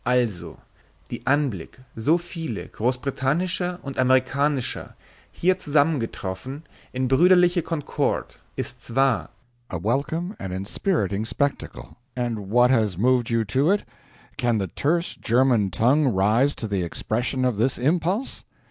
[0.03, 0.59] Also!
[1.11, 4.95] Die Anblich so viele Grossbrittanischer und Amerikanischer
[5.31, 9.29] hier zusammengetroffen in Bruderliche concord, ist zwar
[9.69, 11.97] a welcome and inspiriting spectacle.
[12.15, 13.85] And what has moved you to it?
[14.37, 18.43] Can the terse German tongue rise to the expression of this impulse?